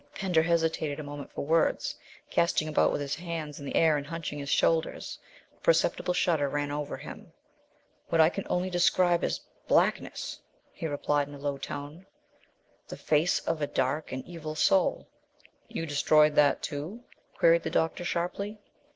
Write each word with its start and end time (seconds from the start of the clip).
Pender 0.15 0.41
hesitated 0.41 0.99
a 0.99 1.03
moment 1.03 1.31
for 1.31 1.45
words, 1.45 1.93
casting 2.31 2.67
about 2.67 2.91
with 2.91 3.01
his 3.01 3.13
hands 3.13 3.59
in 3.59 3.67
the 3.67 3.75
air 3.75 3.97
and 3.97 4.07
hunching 4.07 4.39
his 4.39 4.49
shoulders. 4.49 5.19
A 5.55 5.59
perceptible 5.61 6.15
shudder 6.15 6.49
ran 6.49 6.71
over 6.71 6.97
him. 6.97 7.31
"What 8.09 8.19
I 8.19 8.29
can 8.29 8.47
only 8.49 8.71
describe 8.71 9.23
as 9.23 9.41
blackness," 9.67 10.39
he 10.73 10.87
replied 10.87 11.27
in 11.27 11.35
a 11.35 11.37
low 11.37 11.59
tone; 11.59 12.07
"the 12.87 12.97
face 12.97 13.41
of 13.41 13.61
a 13.61 13.67
dark 13.67 14.11
and 14.11 14.25
evil 14.25 14.55
soul." 14.55 15.07
"You 15.67 15.85
destroyed 15.85 16.33
that, 16.33 16.63
too?" 16.63 17.01
queried 17.35 17.61
the 17.61 17.69
doctor 17.69 18.03
sharply. 18.03 18.57